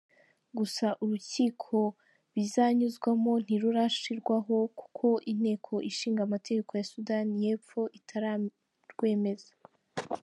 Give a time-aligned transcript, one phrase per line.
[0.57, 1.77] Gusa urukiko
[2.33, 9.51] bizanyuzwamo ntirurashyirwaho kuko Inteko Ishinga Amategeko ya Sudani y’Epfo itararwemeza.